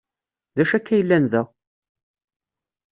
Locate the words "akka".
0.77-0.93